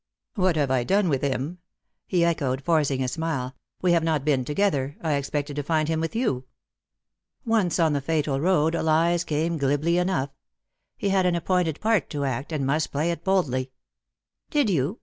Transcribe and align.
"What 0.33 0.55
have 0.55 0.71
I 0.71 0.83
done 0.83 1.09
with 1.09 1.21
him?" 1.21 1.59
he 2.07 2.25
echoed, 2.25 2.63
forcing 2.63 3.03
a 3.03 3.07
smile. 3.07 3.53
"We 3.83 3.91
have 3.91 4.03
not 4.03 4.25
been 4.25 4.43
together. 4.43 4.97
I 4.99 5.13
expected 5.13 5.55
to 5.57 5.61
find 5.61 5.87
him 5.87 5.99
with 6.01 6.15
you." 6.15 6.45
Once 7.45 7.79
on 7.79 7.93
the 7.93 8.01
fatal 8.01 8.39
road, 8.41 8.73
lies 8.73 9.23
came 9.23 9.59
glibly 9.59 9.99
enough. 9.99 10.31
He 10.97 11.09
had 11.09 11.27
an 11.27 11.35
appointed 11.35 11.79
part 11.81 12.09
to 12.09 12.25
act, 12.25 12.49
aj»d 12.49 12.63
must 12.63 12.91
play 12.91 13.11
it 13.11 13.23
boldly." 13.23 13.69
Did 14.49 14.71
you 14.71 14.97